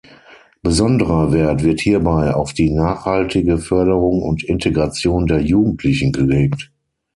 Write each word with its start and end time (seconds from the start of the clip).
Besonderer 0.63 1.31
Wert 1.31 1.61
wird 1.61 1.79
hierbei 1.81 2.33
auf 2.33 2.53
die 2.53 2.71
nachhaltige 2.71 3.59
Förderung 3.59 4.23
und 4.23 4.41
Integration 4.43 5.27
der 5.27 5.41
Jugendlichen 5.43 6.11
gelegt. 6.11 6.71